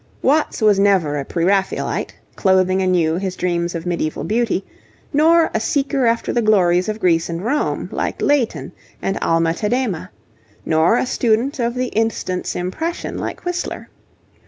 Watts 0.23 0.61
was 0.63 0.79
never 0.79 1.15
a 1.15 1.23
Pre 1.23 1.43
Raphaelite, 1.43 2.15
clothing 2.35 2.81
anew 2.81 3.17
his 3.17 3.35
dreams 3.35 3.75
of 3.75 3.85
medieval 3.85 4.23
beauty; 4.23 4.65
nor 5.13 5.51
a 5.53 5.59
seeker 5.59 6.07
after 6.07 6.33
the 6.33 6.41
glories 6.41 6.89
of 6.89 6.99
Greece 6.99 7.29
and 7.29 7.45
Rome, 7.45 7.87
like 7.91 8.19
Leighton 8.19 8.71
and 8.99 9.19
Alma 9.21 9.53
Tadema; 9.53 10.09
nor 10.65 10.97
a 10.97 11.05
student 11.05 11.59
of 11.59 11.75
the 11.75 11.89
instant's 11.89 12.55
impression, 12.55 13.19
like 13.19 13.45
Whistler. 13.45 13.89